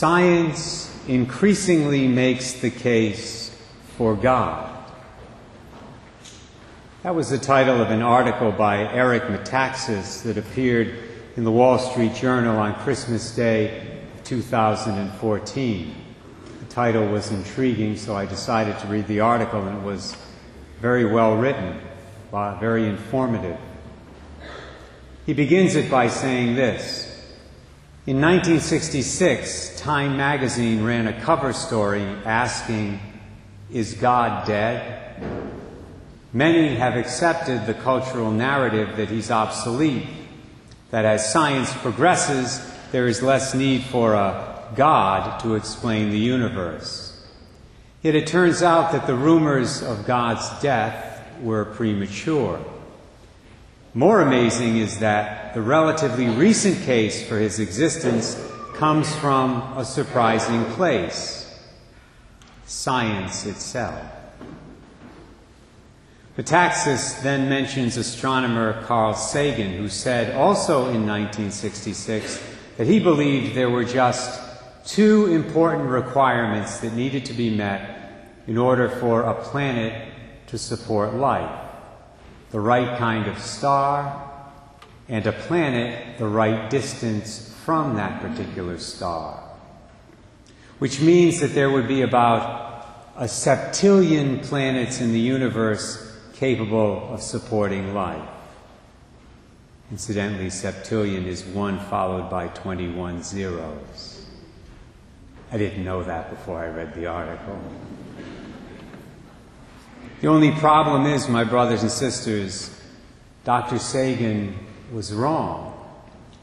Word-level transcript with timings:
Science 0.00 0.90
increasingly 1.08 2.08
makes 2.08 2.54
the 2.54 2.70
case 2.70 3.54
for 3.98 4.16
God. 4.16 4.74
That 7.02 7.14
was 7.14 7.28
the 7.28 7.36
title 7.36 7.82
of 7.82 7.90
an 7.90 8.00
article 8.00 8.50
by 8.50 8.90
Eric 8.94 9.24
Metaxas 9.24 10.22
that 10.22 10.38
appeared 10.38 10.94
in 11.36 11.44
the 11.44 11.52
Wall 11.52 11.78
Street 11.78 12.14
Journal 12.14 12.56
on 12.56 12.76
Christmas 12.76 13.36
Day 13.36 14.00
2014. 14.24 15.94
The 16.60 16.74
title 16.74 17.06
was 17.08 17.30
intriguing, 17.30 17.98
so 17.98 18.16
I 18.16 18.24
decided 18.24 18.78
to 18.78 18.86
read 18.86 19.06
the 19.06 19.20
article, 19.20 19.60
and 19.68 19.80
it 19.80 19.84
was 19.84 20.16
very 20.80 21.04
well 21.04 21.36
written, 21.36 21.78
uh, 22.32 22.54
very 22.58 22.88
informative. 22.88 23.58
He 25.26 25.34
begins 25.34 25.74
it 25.74 25.90
by 25.90 26.08
saying 26.08 26.54
this 26.54 27.09
In 28.06 28.18
1966, 28.18 29.78
Time 29.78 30.16
magazine 30.16 30.84
ran 30.84 31.06
a 31.06 31.20
cover 31.20 31.52
story 31.52 32.00
asking, 32.00 32.98
Is 33.70 33.92
God 33.92 34.46
dead? 34.46 35.22
Many 36.32 36.76
have 36.76 36.96
accepted 36.96 37.66
the 37.66 37.74
cultural 37.74 38.30
narrative 38.30 38.96
that 38.96 39.10
he's 39.10 39.30
obsolete, 39.30 40.06
that 40.90 41.04
as 41.04 41.30
science 41.30 41.74
progresses, 41.74 42.66
there 42.90 43.06
is 43.06 43.20
less 43.20 43.54
need 43.54 43.82
for 43.82 44.14
a 44.14 44.72
God 44.74 45.38
to 45.40 45.54
explain 45.54 46.08
the 46.08 46.18
universe. 46.18 47.22
Yet 48.00 48.14
it 48.14 48.26
turns 48.26 48.62
out 48.62 48.92
that 48.92 49.06
the 49.06 49.14
rumors 49.14 49.82
of 49.82 50.06
God's 50.06 50.48
death 50.62 51.22
were 51.42 51.66
premature. 51.66 52.64
More 53.94 54.20
amazing 54.20 54.76
is 54.76 55.00
that 55.00 55.52
the 55.52 55.60
relatively 55.60 56.28
recent 56.28 56.80
case 56.84 57.26
for 57.26 57.40
his 57.40 57.58
existence 57.58 58.40
comes 58.74 59.12
from 59.16 59.62
a 59.76 59.84
surprising 59.84 60.64
place 60.76 61.58
science 62.66 63.46
itself. 63.46 64.00
Metaxas 66.38 67.20
then 67.22 67.48
mentions 67.48 67.96
astronomer 67.96 68.80
Carl 68.84 69.12
Sagan, 69.14 69.72
who 69.72 69.88
said 69.88 70.36
also 70.36 70.82
in 70.82 71.04
1966 71.04 72.40
that 72.76 72.86
he 72.86 73.00
believed 73.00 73.56
there 73.56 73.70
were 73.70 73.84
just 73.84 74.40
two 74.86 75.26
important 75.26 75.90
requirements 75.90 76.78
that 76.78 76.94
needed 76.94 77.24
to 77.24 77.32
be 77.32 77.50
met 77.50 78.12
in 78.46 78.56
order 78.56 78.88
for 78.88 79.22
a 79.22 79.34
planet 79.34 80.12
to 80.46 80.56
support 80.56 81.14
life 81.14 81.69
the 82.50 82.60
right 82.60 82.98
kind 82.98 83.26
of 83.26 83.38
star, 83.38 84.28
and 85.08 85.26
a 85.26 85.32
planet 85.32 86.18
the 86.18 86.26
right 86.26 86.70
distance 86.70 87.54
from 87.64 87.96
that 87.96 88.20
particular 88.20 88.78
star. 88.78 89.42
Which 90.78 91.00
means 91.00 91.40
that 91.40 91.54
there 91.54 91.70
would 91.70 91.88
be 91.88 92.02
about 92.02 92.70
a 93.16 93.24
septillion 93.24 94.42
planets 94.42 95.00
in 95.00 95.12
the 95.12 95.20
universe 95.20 96.16
capable 96.32 97.12
of 97.12 97.20
supporting 97.20 97.92
life. 97.92 98.28
Incidentally, 99.90 100.46
septillion 100.46 101.26
is 101.26 101.44
1 101.44 101.80
followed 101.90 102.30
by 102.30 102.48
21 102.48 103.22
zeros. 103.22 104.24
I 105.52 105.58
didn't 105.58 105.84
know 105.84 106.04
that 106.04 106.30
before 106.30 106.60
I 106.60 106.68
read 106.68 106.94
the 106.94 107.06
article. 107.06 107.60
The 110.20 110.28
only 110.28 110.50
problem 110.50 111.06
is, 111.06 111.28
my 111.28 111.44
brothers 111.44 111.80
and 111.80 111.90
sisters, 111.90 112.78
Dr. 113.44 113.78
Sagan 113.78 114.54
was 114.92 115.14
wrong. 115.14 115.68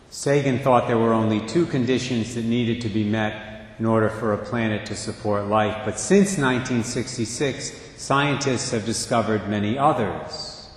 Sagan 0.09 0.57
thought 0.57 0.87
there 0.87 0.97
were 0.97 1.13
only 1.13 1.45
two 1.45 1.67
conditions 1.67 2.33
that 2.33 2.43
needed 2.43 2.81
to 2.81 2.89
be 2.89 3.03
met 3.03 3.75
in 3.77 3.85
order 3.85 4.09
for 4.09 4.33
a 4.33 4.37
planet 4.37 4.87
to 4.87 4.95
support 4.95 5.45
life, 5.45 5.79
but 5.85 5.99
since 5.99 6.39
1966, 6.39 7.79
scientists 7.97 8.71
have 8.71 8.83
discovered 8.83 9.47
many 9.47 9.77
others. 9.77 10.69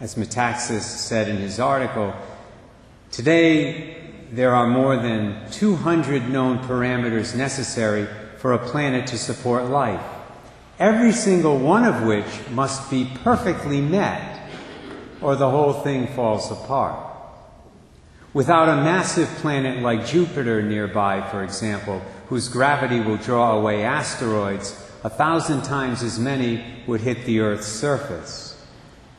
As 0.00 0.14
Metaxas 0.14 0.80
said 0.80 1.28
in 1.28 1.36
his 1.36 1.60
article, 1.60 2.14
today 3.10 3.96
there 4.32 4.54
are 4.54 4.66
more 4.66 4.96
than 4.96 5.50
200 5.50 6.30
known 6.30 6.58
parameters 6.60 7.36
necessary 7.36 8.08
for 8.38 8.54
a 8.54 8.58
planet 8.58 9.06
to 9.08 9.18
support 9.18 9.66
life, 9.66 10.00
every 10.78 11.12
single 11.12 11.58
one 11.58 11.84
of 11.84 12.04
which 12.04 12.26
must 12.50 12.90
be 12.90 13.10
perfectly 13.24 13.80
met, 13.80 14.48
or 15.20 15.34
the 15.36 15.50
whole 15.50 15.72
thing 15.72 16.06
falls 16.08 16.50
apart. 16.50 17.04
Without 18.32 18.68
a 18.68 18.82
massive 18.82 19.28
planet 19.40 19.82
like 19.82 20.06
Jupiter 20.06 20.62
nearby, 20.62 21.28
for 21.30 21.42
example, 21.42 22.00
whose 22.28 22.48
gravity 22.48 23.00
will 23.00 23.16
draw 23.16 23.56
away 23.58 23.82
asteroids, 23.82 24.76
a 25.02 25.10
thousand 25.10 25.62
times 25.62 26.02
as 26.02 26.18
many 26.18 26.64
would 26.86 27.00
hit 27.00 27.24
the 27.24 27.40
Earth's 27.40 27.66
surface. 27.66 28.54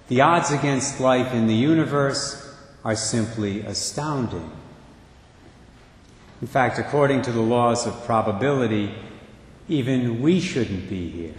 The 0.07 0.21
odds 0.21 0.51
against 0.51 0.99
life 0.99 1.33
in 1.33 1.47
the 1.47 1.55
universe 1.55 2.55
are 2.85 2.95
simply 2.95 3.61
astounding. 3.61 4.51
In 6.41 6.47
fact, 6.47 6.79
according 6.79 7.23
to 7.23 7.31
the 7.31 7.41
laws 7.41 7.85
of 7.85 8.05
probability, 8.05 8.93
even 9.69 10.21
we 10.21 10.39
shouldn't 10.39 10.89
be 10.89 11.09
here. 11.09 11.35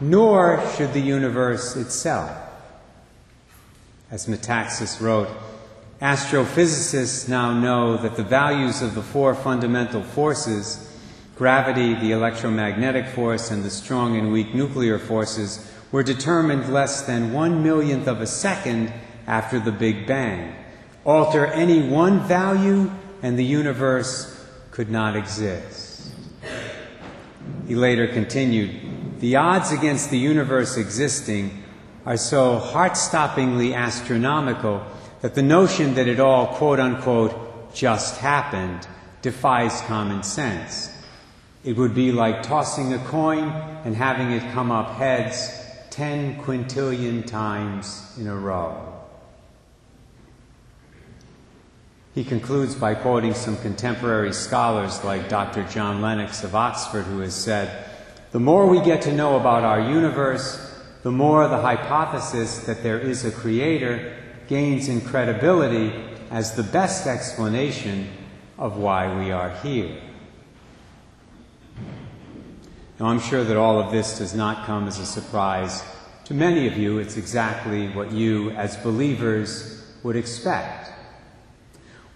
Nor 0.00 0.62
should 0.76 0.92
the 0.92 1.00
universe 1.00 1.76
itself. 1.76 2.30
As 4.10 4.26
Metaxas 4.26 5.00
wrote, 5.00 5.28
astrophysicists 6.02 7.28
now 7.28 7.52
know 7.52 7.96
that 7.96 8.16
the 8.16 8.24
values 8.24 8.82
of 8.82 8.94
the 8.94 9.02
four 9.02 9.34
fundamental 9.34 10.02
forces 10.02 10.88
gravity, 11.40 11.94
the 11.94 12.12
electromagnetic 12.12 13.06
force, 13.06 13.50
and 13.50 13.64
the 13.64 13.70
strong 13.70 14.14
and 14.18 14.30
weak 14.30 14.54
nuclear 14.54 14.98
forces 14.98 15.72
were 15.90 16.02
determined 16.02 16.70
less 16.70 17.06
than 17.06 17.32
one 17.32 17.62
millionth 17.62 18.06
of 18.06 18.20
a 18.20 18.26
second 18.26 18.92
after 19.26 19.58
the 19.58 19.72
Big 19.72 20.06
Bang. 20.06 20.54
Alter 21.02 21.46
any 21.46 21.88
one 21.88 22.20
value, 22.28 22.90
and 23.22 23.38
the 23.38 23.44
universe 23.44 24.46
could 24.70 24.90
not 24.90 25.16
exist. 25.16 25.89
He 27.70 27.76
later 27.76 28.08
continued 28.08 29.20
The 29.20 29.36
odds 29.36 29.70
against 29.70 30.10
the 30.10 30.18
universe 30.18 30.76
existing 30.76 31.62
are 32.04 32.16
so 32.16 32.58
heart 32.58 32.94
stoppingly 32.94 33.76
astronomical 33.76 34.84
that 35.20 35.36
the 35.36 35.44
notion 35.44 35.94
that 35.94 36.08
it 36.08 36.18
all, 36.18 36.48
quote 36.48 36.80
unquote, 36.80 37.72
just 37.72 38.18
happened 38.18 38.88
defies 39.22 39.82
common 39.82 40.24
sense. 40.24 40.90
It 41.62 41.76
would 41.76 41.94
be 41.94 42.10
like 42.10 42.42
tossing 42.42 42.92
a 42.92 42.98
coin 43.04 43.50
and 43.84 43.94
having 43.94 44.32
it 44.32 44.52
come 44.52 44.72
up 44.72 44.96
heads 44.96 45.48
10 45.90 46.42
quintillion 46.42 47.24
times 47.24 48.16
in 48.18 48.26
a 48.26 48.34
row. 48.34 48.99
He 52.14 52.24
concludes 52.24 52.74
by 52.74 52.94
quoting 52.96 53.34
some 53.34 53.56
contemporary 53.58 54.32
scholars 54.32 55.04
like 55.04 55.28
Dr. 55.28 55.62
John 55.64 56.00
Lennox 56.00 56.42
of 56.42 56.56
Oxford, 56.56 57.04
who 57.04 57.20
has 57.20 57.34
said, 57.34 57.88
The 58.32 58.40
more 58.40 58.66
we 58.66 58.82
get 58.82 59.02
to 59.02 59.12
know 59.12 59.36
about 59.36 59.62
our 59.62 59.80
universe, 59.80 60.74
the 61.04 61.12
more 61.12 61.46
the 61.46 61.60
hypothesis 61.60 62.64
that 62.66 62.82
there 62.82 62.98
is 62.98 63.24
a 63.24 63.30
creator 63.30 64.16
gains 64.48 64.88
in 64.88 65.00
credibility 65.00 65.92
as 66.30 66.56
the 66.56 66.64
best 66.64 67.06
explanation 67.06 68.08
of 68.58 68.76
why 68.76 69.16
we 69.18 69.30
are 69.30 69.50
here. 69.62 69.96
Now, 72.98 73.06
I'm 73.06 73.20
sure 73.20 73.44
that 73.44 73.56
all 73.56 73.78
of 73.78 73.92
this 73.92 74.18
does 74.18 74.34
not 74.34 74.66
come 74.66 74.88
as 74.88 74.98
a 74.98 75.06
surprise. 75.06 75.82
To 76.24 76.34
many 76.34 76.66
of 76.66 76.76
you, 76.76 76.98
it's 76.98 77.16
exactly 77.16 77.88
what 77.88 78.10
you, 78.10 78.50
as 78.50 78.76
believers, 78.78 79.82
would 80.02 80.16
expect. 80.16 80.90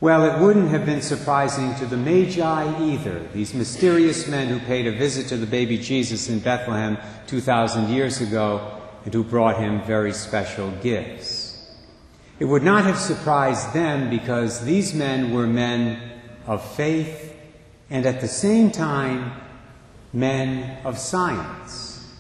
Well, 0.05 0.25
it 0.27 0.39
wouldn't 0.39 0.69
have 0.69 0.85
been 0.85 1.01
surprising 1.01 1.75
to 1.77 1.87
the 1.87 1.97
Magi 1.97 2.79
either, 2.79 3.27
these 3.33 3.55
mysterious 3.55 4.29
men 4.29 4.49
who 4.49 4.59
paid 4.67 4.87
a 4.87 4.93
visit 4.93 5.29
to 5.29 5.39
the 5.39 5.47
baby 5.47 5.79
Jesus 5.79 6.29
in 6.29 6.41
Bethlehem 6.41 6.99
2,000 7.27 7.89
years 7.89 8.21
ago 8.21 8.83
and 9.07 9.15
who 9.15 9.25
brought 9.25 9.57
him 9.57 9.81
very 9.85 10.13
special 10.13 10.71
gifts. 10.83 11.75
It 12.39 12.45
would 12.45 12.63
not 12.63 12.85
have 12.85 12.99
surprised 12.99 13.73
them 13.73 14.11
because 14.11 14.63
these 14.67 14.93
men 14.93 15.33
were 15.33 15.47
men 15.47 16.21
of 16.47 16.63
faith 16.77 17.35
and 17.89 18.05
at 18.05 18.21
the 18.21 18.29
same 18.29 18.71
time 18.71 19.33
men 20.13 20.85
of 20.85 20.99
science. 20.99 22.15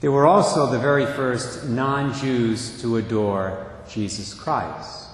They 0.00 0.08
were 0.08 0.26
also 0.26 0.70
the 0.70 0.78
very 0.78 1.06
first 1.06 1.64
non 1.64 2.12
Jews 2.12 2.78
to 2.82 2.98
adore 2.98 3.72
Jesus 3.88 4.34
Christ. 4.34 5.06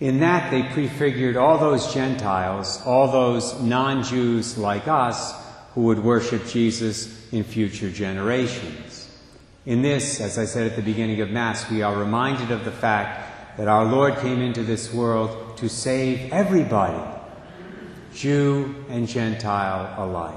In 0.00 0.20
that, 0.20 0.50
they 0.50 0.62
prefigured 0.62 1.36
all 1.36 1.58
those 1.58 1.92
Gentiles, 1.92 2.80
all 2.86 3.12
those 3.12 3.60
non 3.60 4.02
Jews 4.02 4.56
like 4.56 4.88
us, 4.88 5.34
who 5.74 5.82
would 5.82 6.02
worship 6.02 6.46
Jesus 6.46 7.30
in 7.32 7.44
future 7.44 7.90
generations. 7.90 9.08
In 9.66 9.82
this, 9.82 10.20
as 10.20 10.38
I 10.38 10.46
said 10.46 10.66
at 10.66 10.76
the 10.76 10.82
beginning 10.82 11.20
of 11.20 11.30
Mass, 11.30 11.70
we 11.70 11.82
are 11.82 11.94
reminded 11.94 12.50
of 12.50 12.64
the 12.64 12.72
fact 12.72 13.58
that 13.58 13.68
our 13.68 13.84
Lord 13.84 14.16
came 14.16 14.40
into 14.40 14.62
this 14.62 14.92
world 14.92 15.58
to 15.58 15.68
save 15.68 16.32
everybody 16.32 16.98
Jew 18.14 18.74
and 18.88 19.06
Gentile 19.06 19.94
alike. 20.02 20.34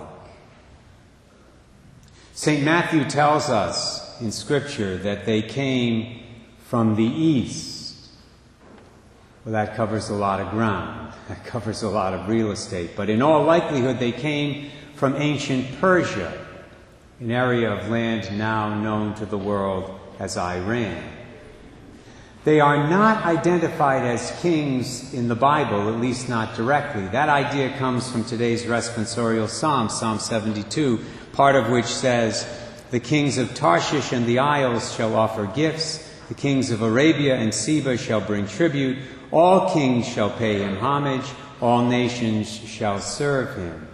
St. 2.33 2.63
Matthew 2.63 3.05
tells 3.05 3.49
us 3.49 4.19
in 4.21 4.31
Scripture 4.31 4.97
that 4.97 5.25
they 5.25 5.41
came 5.41 6.21
from 6.65 6.95
the 6.95 7.03
east. 7.03 7.72
Well, 9.45 9.53
that 9.53 9.75
covers 9.75 10.09
a 10.09 10.13
lot 10.13 10.39
of 10.39 10.51
ground. 10.51 11.13
That 11.27 11.43
covers 11.43 11.83
a 11.83 11.89
lot 11.89 12.13
of 12.13 12.29
real 12.29 12.51
estate. 12.51 12.91
But 12.95 13.09
in 13.09 13.21
all 13.21 13.43
likelihood, 13.43 13.99
they 13.99 14.13
came 14.13 14.71
from 14.95 15.15
ancient 15.17 15.81
Persia, 15.81 16.31
an 17.19 17.29
area 17.29 17.71
of 17.71 17.89
land 17.89 18.37
now 18.37 18.73
known 18.73 19.15
to 19.15 19.25
the 19.25 19.37
world 19.37 19.99
as 20.17 20.37
Iran. 20.37 21.03
They 22.45 22.61
are 22.61 22.89
not 22.89 23.25
identified 23.25 24.03
as 24.03 24.37
kings 24.41 25.13
in 25.13 25.27
the 25.27 25.35
Bible, 25.35 25.89
at 25.89 25.99
least 25.99 26.29
not 26.29 26.55
directly. 26.55 27.07
That 27.07 27.29
idea 27.29 27.77
comes 27.77 28.09
from 28.09 28.23
today's 28.23 28.63
responsorial 28.63 29.49
psalm, 29.49 29.89
Psalm 29.89 30.19
72, 30.19 30.99
part 31.33 31.55
of 31.55 31.69
which 31.69 31.85
says, 31.85 32.45
The 32.91 32.99
kings 32.99 33.37
of 33.37 33.53
Tarshish 33.53 34.11
and 34.13 34.25
the 34.25 34.39
isles 34.39 34.93
shall 34.93 35.15
offer 35.15 35.45
gifts, 35.47 36.09
the 36.27 36.33
kings 36.33 36.71
of 36.71 36.81
Arabia 36.81 37.35
and 37.35 37.53
Seba 37.53 37.97
shall 37.97 38.21
bring 38.21 38.47
tribute, 38.47 38.97
all 39.33 39.73
kings 39.73 40.07
shall 40.07 40.29
pay 40.29 40.59
him 40.59 40.77
homage, 40.77 41.25
all 41.59 41.83
nations 41.83 42.47
shall 42.49 42.99
serve 42.99 43.57
him. 43.57 43.87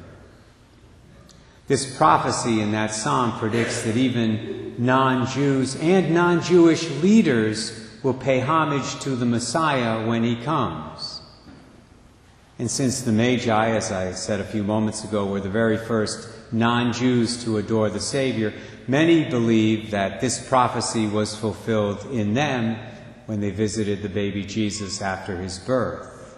This 1.67 1.97
prophecy 1.97 2.61
in 2.61 2.73
that 2.73 2.93
psalm 2.93 3.31
predicts 3.39 3.83
that 3.83 3.95
even 3.95 4.75
non 4.77 5.27
Jews 5.27 5.75
and 5.77 6.13
non 6.13 6.41
Jewish 6.41 6.89
leaders 7.01 7.87
will 8.03 8.13
pay 8.13 8.41
homage 8.41 8.99
to 9.01 9.15
the 9.15 9.25
Messiah 9.25 10.05
when 10.05 10.23
he 10.23 10.35
comes. 10.35 11.21
And 12.57 12.69
since 12.69 13.01
the 13.01 13.13
Magi, 13.13 13.69
as 13.69 13.91
I 13.91 14.11
said 14.11 14.41
a 14.41 14.43
few 14.43 14.63
moments 14.63 15.05
ago, 15.05 15.25
were 15.25 15.39
the 15.39 15.49
very 15.49 15.77
first 15.77 16.27
non 16.51 16.91
Jews 16.91 17.43
to 17.45 17.57
adore 17.57 17.89
the 17.89 18.01
Savior, 18.01 18.53
many 18.87 19.29
believe 19.29 19.91
that 19.91 20.19
this 20.19 20.45
prophecy 20.49 21.07
was 21.07 21.33
fulfilled 21.35 22.05
in 22.11 22.33
them 22.33 22.77
when 23.29 23.41
they 23.41 23.51
visited 23.51 24.01
the 24.01 24.09
baby 24.09 24.43
Jesus 24.43 25.03
after 25.03 25.37
his 25.37 25.59
birth. 25.59 26.35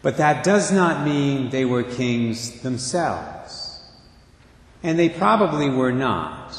But 0.00 0.16
that 0.16 0.42
does 0.42 0.72
not 0.72 1.04
mean 1.04 1.50
they 1.50 1.66
were 1.66 1.82
kings 1.82 2.62
themselves. 2.62 3.78
And 4.82 4.98
they 4.98 5.10
probably 5.10 5.68
were 5.68 5.92
not. 5.92 6.56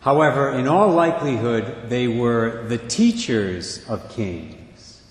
However, 0.00 0.52
in 0.52 0.68
all 0.68 0.90
likelihood, 0.90 1.88
they 1.88 2.06
were 2.06 2.66
the 2.68 2.76
teachers 2.76 3.88
of 3.88 4.10
kings, 4.10 5.02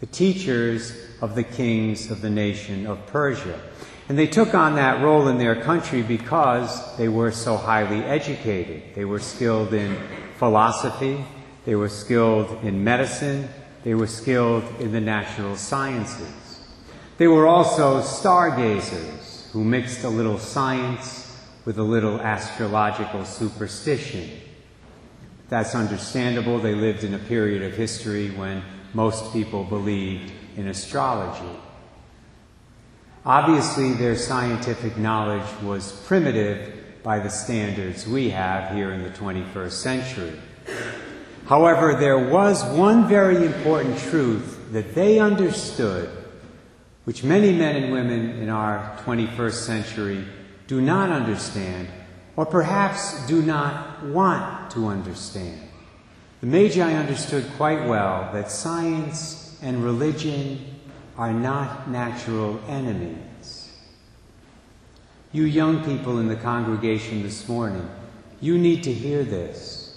the 0.00 0.06
teachers 0.06 0.92
of 1.22 1.36
the 1.36 1.44
kings 1.44 2.10
of 2.10 2.20
the 2.20 2.28
nation 2.28 2.86
of 2.86 3.06
Persia. 3.06 3.58
And 4.10 4.18
they 4.18 4.26
took 4.26 4.54
on 4.54 4.74
that 4.74 5.02
role 5.02 5.28
in 5.28 5.38
their 5.38 5.62
country 5.62 6.02
because 6.02 6.98
they 6.98 7.08
were 7.08 7.32
so 7.32 7.56
highly 7.56 8.04
educated. 8.04 8.94
They 8.94 9.06
were 9.06 9.20
skilled 9.20 9.72
in 9.72 9.96
philosophy, 10.36 11.24
they 11.68 11.74
were 11.74 11.90
skilled 11.90 12.64
in 12.64 12.82
medicine, 12.82 13.46
they 13.84 13.92
were 13.92 14.06
skilled 14.06 14.64
in 14.80 14.90
the 14.90 15.00
natural 15.02 15.54
sciences. 15.54 16.60
They 17.18 17.28
were 17.28 17.46
also 17.46 18.00
stargazers 18.00 19.50
who 19.52 19.62
mixed 19.64 20.02
a 20.02 20.08
little 20.08 20.38
science 20.38 21.38
with 21.66 21.78
a 21.78 21.82
little 21.82 22.22
astrological 22.22 23.26
superstition. 23.26 24.30
That's 25.50 25.74
understandable. 25.74 26.58
They 26.58 26.74
lived 26.74 27.04
in 27.04 27.12
a 27.12 27.18
period 27.18 27.60
of 27.60 27.74
history 27.74 28.30
when 28.30 28.62
most 28.94 29.30
people 29.34 29.62
believed 29.62 30.32
in 30.56 30.68
astrology. 30.68 31.54
Obviously, 33.26 33.92
their 33.92 34.16
scientific 34.16 34.96
knowledge 34.96 35.44
was 35.62 35.92
primitive 36.06 37.02
by 37.02 37.18
the 37.18 37.28
standards 37.28 38.06
we 38.06 38.30
have 38.30 38.74
here 38.74 38.92
in 38.92 39.02
the 39.02 39.10
21st 39.10 39.72
century. 39.72 40.40
However, 41.48 41.94
there 41.94 42.28
was 42.28 42.62
one 42.76 43.08
very 43.08 43.46
important 43.46 43.98
truth 43.98 44.70
that 44.72 44.94
they 44.94 45.18
understood, 45.18 46.10
which 47.04 47.24
many 47.24 47.52
men 47.52 47.82
and 47.82 47.90
women 47.90 48.32
in 48.32 48.50
our 48.50 48.98
21st 49.06 49.54
century 49.54 50.26
do 50.66 50.82
not 50.82 51.08
understand, 51.08 51.88
or 52.36 52.44
perhaps 52.44 53.26
do 53.26 53.40
not 53.40 54.04
want 54.04 54.70
to 54.72 54.88
understand. 54.88 55.58
The 56.42 56.48
Magi 56.48 56.92
understood 56.92 57.50
quite 57.56 57.88
well 57.88 58.28
that 58.34 58.50
science 58.50 59.58
and 59.62 59.82
religion 59.82 60.76
are 61.16 61.32
not 61.32 61.88
natural 61.88 62.60
enemies. 62.68 63.72
You 65.32 65.44
young 65.44 65.82
people 65.82 66.18
in 66.18 66.28
the 66.28 66.36
congregation 66.36 67.22
this 67.22 67.48
morning, 67.48 67.88
you 68.38 68.58
need 68.58 68.84
to 68.84 68.92
hear 68.92 69.24
this. 69.24 69.87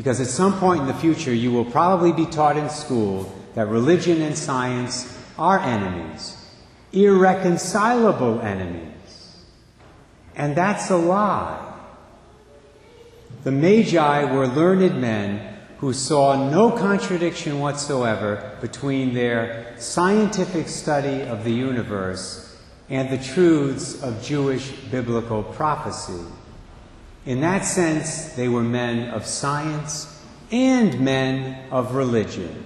Because 0.00 0.18
at 0.18 0.28
some 0.28 0.58
point 0.58 0.80
in 0.80 0.86
the 0.86 0.94
future, 0.94 1.34
you 1.34 1.52
will 1.52 1.66
probably 1.66 2.10
be 2.10 2.24
taught 2.24 2.56
in 2.56 2.70
school 2.70 3.30
that 3.54 3.66
religion 3.66 4.22
and 4.22 4.34
science 4.34 5.14
are 5.38 5.58
enemies, 5.58 6.42
irreconcilable 6.94 8.40
enemies. 8.40 9.44
And 10.34 10.56
that's 10.56 10.88
a 10.88 10.96
lie. 10.96 11.74
The 13.44 13.50
Magi 13.50 14.24
were 14.32 14.46
learned 14.46 14.98
men 14.98 15.58
who 15.80 15.92
saw 15.92 16.48
no 16.48 16.70
contradiction 16.70 17.60
whatsoever 17.60 18.56
between 18.62 19.12
their 19.12 19.74
scientific 19.76 20.68
study 20.68 21.20
of 21.24 21.44
the 21.44 21.52
universe 21.52 22.58
and 22.88 23.10
the 23.10 23.22
truths 23.22 24.02
of 24.02 24.22
Jewish 24.22 24.70
biblical 24.90 25.42
prophecy. 25.42 26.24
In 27.30 27.42
that 27.42 27.64
sense, 27.64 28.32
they 28.32 28.48
were 28.48 28.64
men 28.64 29.10
of 29.10 29.24
science 29.24 30.20
and 30.50 30.98
men 30.98 31.70
of 31.70 31.94
religion. 31.94 32.64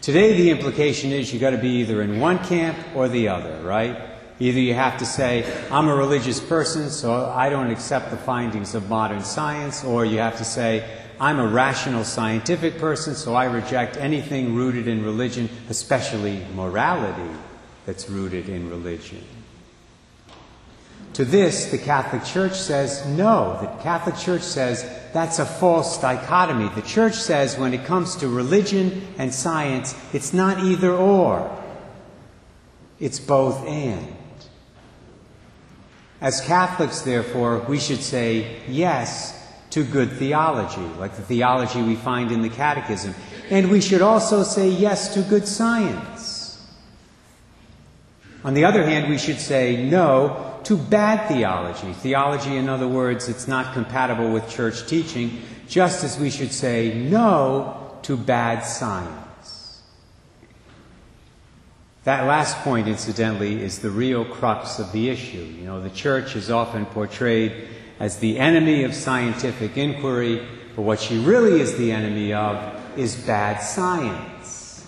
Today, 0.00 0.36
the 0.36 0.50
implication 0.50 1.12
is 1.12 1.32
you've 1.32 1.40
got 1.40 1.50
to 1.50 1.58
be 1.58 1.76
either 1.76 2.02
in 2.02 2.18
one 2.18 2.44
camp 2.44 2.76
or 2.96 3.08
the 3.08 3.28
other, 3.28 3.62
right? 3.62 3.96
Either 4.40 4.58
you 4.58 4.74
have 4.74 4.98
to 4.98 5.06
say, 5.06 5.46
I'm 5.70 5.86
a 5.86 5.94
religious 5.94 6.40
person, 6.40 6.90
so 6.90 7.26
I 7.26 7.50
don't 7.50 7.70
accept 7.70 8.10
the 8.10 8.16
findings 8.16 8.74
of 8.74 8.88
modern 8.88 9.22
science, 9.22 9.84
or 9.84 10.04
you 10.04 10.18
have 10.18 10.38
to 10.38 10.44
say, 10.44 10.84
I'm 11.20 11.38
a 11.38 11.46
rational 11.46 12.02
scientific 12.02 12.78
person, 12.78 13.14
so 13.14 13.36
I 13.36 13.44
reject 13.44 13.96
anything 13.96 14.56
rooted 14.56 14.88
in 14.88 15.04
religion, 15.04 15.48
especially 15.68 16.44
morality 16.52 17.30
that's 17.86 18.10
rooted 18.10 18.48
in 18.48 18.70
religion. 18.70 19.24
To 21.14 21.24
this, 21.24 21.66
the 21.70 21.78
Catholic 21.78 22.24
Church 22.24 22.54
says 22.54 23.04
no. 23.06 23.58
The 23.60 23.82
Catholic 23.82 24.16
Church 24.16 24.42
says 24.42 24.88
that's 25.12 25.38
a 25.38 25.46
false 25.46 26.00
dichotomy. 26.00 26.68
The 26.74 26.82
Church 26.82 27.14
says 27.14 27.58
when 27.58 27.74
it 27.74 27.84
comes 27.84 28.14
to 28.16 28.28
religion 28.28 29.06
and 29.18 29.34
science, 29.34 29.96
it's 30.12 30.32
not 30.32 30.58
either 30.58 30.92
or, 30.92 31.50
it's 33.00 33.18
both 33.18 33.66
and. 33.66 34.14
As 36.20 36.40
Catholics, 36.40 37.02
therefore, 37.02 37.60
we 37.68 37.78
should 37.78 38.02
say 38.02 38.60
yes 38.68 39.34
to 39.70 39.84
good 39.84 40.10
theology, 40.12 40.80
like 40.98 41.14
the 41.14 41.22
theology 41.22 41.82
we 41.82 41.94
find 41.94 42.32
in 42.32 42.42
the 42.42 42.48
Catechism. 42.48 43.14
And 43.50 43.70
we 43.70 43.80
should 43.80 44.02
also 44.02 44.42
say 44.42 44.68
yes 44.68 45.14
to 45.14 45.22
good 45.22 45.46
science. 45.46 46.17
On 48.44 48.54
the 48.54 48.64
other 48.64 48.84
hand, 48.84 49.08
we 49.08 49.18
should 49.18 49.40
say 49.40 49.84
no 49.84 50.60
to 50.64 50.76
bad 50.76 51.28
theology. 51.28 51.92
Theology, 51.92 52.56
in 52.56 52.68
other 52.68 52.86
words, 52.86 53.28
it's 53.28 53.48
not 53.48 53.74
compatible 53.74 54.30
with 54.30 54.48
church 54.48 54.86
teaching, 54.86 55.42
just 55.68 56.04
as 56.04 56.18
we 56.18 56.30
should 56.30 56.52
say 56.52 56.94
no 56.94 57.98
to 58.02 58.16
bad 58.16 58.60
science. 58.60 59.82
That 62.04 62.26
last 62.26 62.56
point, 62.58 62.88
incidentally, 62.88 63.60
is 63.60 63.80
the 63.80 63.90
real 63.90 64.24
crux 64.24 64.78
of 64.78 64.92
the 64.92 65.10
issue. 65.10 65.44
You 65.58 65.64
know, 65.64 65.82
the 65.82 65.90
church 65.90 66.36
is 66.36 66.50
often 66.50 66.86
portrayed 66.86 67.68
as 67.98 68.18
the 68.18 68.38
enemy 68.38 68.84
of 68.84 68.94
scientific 68.94 69.76
inquiry, 69.76 70.46
but 70.76 70.82
what 70.82 71.00
she 71.00 71.18
really 71.18 71.60
is 71.60 71.76
the 71.76 71.92
enemy 71.92 72.32
of 72.32 72.56
is 72.96 73.16
bad 73.16 73.58
science. 73.58 74.86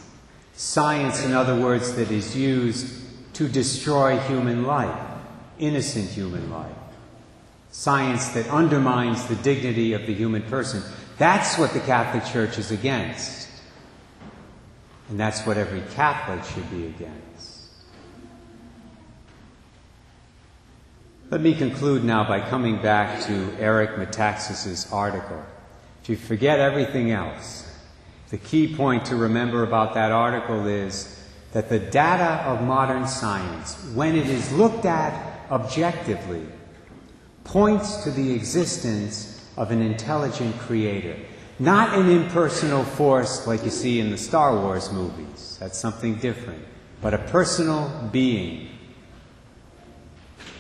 Science, 0.54 1.24
in 1.24 1.32
other 1.32 1.60
words, 1.60 1.94
that 1.94 2.10
is 2.10 2.36
used 2.36 2.99
to 3.40 3.48
destroy 3.48 4.18
human 4.18 4.64
life, 4.64 5.00
innocent 5.58 6.10
human 6.10 6.50
life. 6.50 6.76
Science 7.70 8.28
that 8.32 8.46
undermines 8.48 9.24
the 9.28 9.36
dignity 9.36 9.94
of 9.94 10.06
the 10.06 10.12
human 10.12 10.42
person. 10.42 10.82
That's 11.16 11.56
what 11.56 11.72
the 11.72 11.80
Catholic 11.80 12.30
Church 12.30 12.58
is 12.58 12.70
against. 12.70 13.48
And 15.08 15.18
that's 15.18 15.46
what 15.46 15.56
every 15.56 15.80
Catholic 15.94 16.44
should 16.52 16.70
be 16.70 16.88
against. 16.88 17.70
Let 21.30 21.40
me 21.40 21.54
conclude 21.54 22.04
now 22.04 22.28
by 22.28 22.46
coming 22.46 22.82
back 22.82 23.24
to 23.24 23.56
Eric 23.58 23.92
Metaxas' 23.92 24.92
article. 24.92 25.42
If 26.02 26.10
you 26.10 26.16
forget 26.16 26.60
everything 26.60 27.10
else, 27.10 27.74
the 28.28 28.36
key 28.36 28.76
point 28.76 29.06
to 29.06 29.16
remember 29.16 29.62
about 29.62 29.94
that 29.94 30.12
article 30.12 30.66
is 30.66 31.16
that 31.52 31.68
the 31.68 31.78
data 31.78 32.42
of 32.48 32.62
modern 32.62 33.06
science, 33.08 33.76
when 33.94 34.16
it 34.16 34.26
is 34.28 34.52
looked 34.52 34.84
at 34.84 35.50
objectively, 35.50 36.46
points 37.44 38.04
to 38.04 38.10
the 38.10 38.32
existence 38.32 39.44
of 39.56 39.70
an 39.70 39.82
intelligent 39.82 40.56
creator. 40.58 41.16
Not 41.58 41.98
an 41.98 42.08
impersonal 42.08 42.84
force 42.84 43.46
like 43.46 43.64
you 43.64 43.70
see 43.70 44.00
in 44.00 44.10
the 44.10 44.16
Star 44.16 44.54
Wars 44.54 44.90
movies. 44.92 45.58
That's 45.60 45.78
something 45.78 46.14
different. 46.14 46.64
But 47.02 47.12
a 47.12 47.18
personal 47.18 48.08
being. 48.12 48.68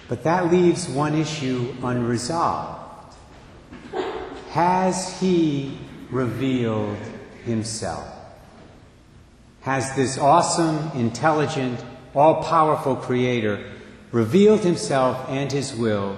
But 0.08 0.24
that 0.24 0.50
leaves 0.50 0.88
one 0.88 1.14
issue 1.14 1.72
unresolved. 1.82 3.14
Has 4.50 5.18
he 5.20 5.78
revealed 6.10 6.98
himself? 7.44 8.19
Has 9.62 9.94
this 9.94 10.16
awesome, 10.16 10.90
intelligent, 10.98 11.84
all 12.14 12.42
powerful 12.42 12.96
creator 12.96 13.62
revealed 14.10 14.60
himself 14.60 15.28
and 15.28 15.52
his 15.52 15.74
will 15.74 16.16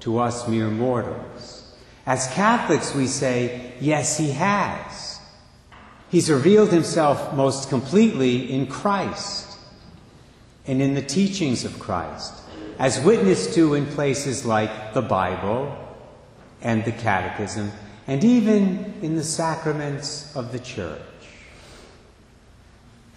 to 0.00 0.18
us 0.18 0.46
mere 0.46 0.70
mortals? 0.70 1.74
As 2.06 2.28
Catholics, 2.34 2.94
we 2.94 3.06
say, 3.06 3.72
yes, 3.80 4.16
he 4.18 4.30
has. 4.32 5.18
He's 6.08 6.30
revealed 6.30 6.70
himself 6.70 7.34
most 7.34 7.68
completely 7.68 8.52
in 8.52 8.68
Christ 8.68 9.58
and 10.66 10.80
in 10.80 10.94
the 10.94 11.02
teachings 11.02 11.64
of 11.64 11.80
Christ, 11.80 12.32
as 12.78 13.00
witnessed 13.00 13.54
to 13.54 13.74
in 13.74 13.86
places 13.86 14.44
like 14.44 14.94
the 14.94 15.02
Bible 15.02 15.76
and 16.62 16.84
the 16.84 16.92
Catechism, 16.92 17.72
and 18.06 18.22
even 18.22 18.94
in 19.02 19.16
the 19.16 19.24
sacraments 19.24 20.34
of 20.36 20.52
the 20.52 20.58
Church. 20.60 21.00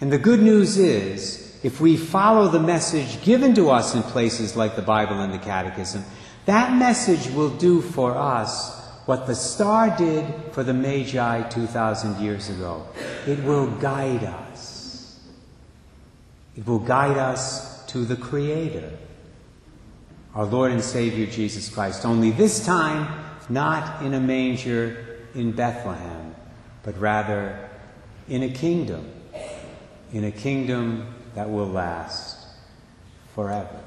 And 0.00 0.12
the 0.12 0.18
good 0.18 0.40
news 0.40 0.78
is, 0.78 1.58
if 1.62 1.80
we 1.80 1.96
follow 1.96 2.48
the 2.48 2.60
message 2.60 3.22
given 3.22 3.54
to 3.54 3.70
us 3.70 3.94
in 3.94 4.02
places 4.02 4.56
like 4.56 4.76
the 4.76 4.82
Bible 4.82 5.20
and 5.20 5.32
the 5.32 5.38
Catechism, 5.38 6.04
that 6.46 6.72
message 6.76 7.30
will 7.34 7.50
do 7.50 7.80
for 7.82 8.16
us 8.16 8.78
what 9.06 9.26
the 9.26 9.34
star 9.34 9.96
did 9.96 10.24
for 10.52 10.62
the 10.62 10.74
Magi 10.74 11.48
2,000 11.48 12.22
years 12.22 12.48
ago. 12.48 12.86
It 13.26 13.42
will 13.42 13.66
guide 13.66 14.22
us. 14.22 15.18
It 16.56 16.66
will 16.66 16.78
guide 16.78 17.16
us 17.16 17.84
to 17.86 18.04
the 18.04 18.16
Creator, 18.16 18.92
our 20.34 20.44
Lord 20.44 20.72
and 20.72 20.82
Savior 20.82 21.26
Jesus 21.26 21.68
Christ. 21.68 22.04
Only 22.04 22.30
this 22.30 22.64
time, 22.64 23.24
not 23.48 24.02
in 24.02 24.14
a 24.14 24.20
manger 24.20 25.24
in 25.34 25.52
Bethlehem, 25.52 26.34
but 26.82 26.98
rather 27.00 27.68
in 28.28 28.42
a 28.42 28.50
kingdom, 28.50 29.10
in 30.12 30.24
a 30.24 30.30
kingdom 30.30 31.14
that 31.34 31.50
will 31.50 31.68
last 31.68 32.46
forever. 33.34 33.80